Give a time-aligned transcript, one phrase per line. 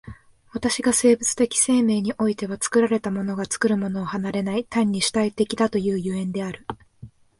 [0.51, 6.65] 私が生物的生命においては作られたものが作るものを離れない、単に主体的だという所以である。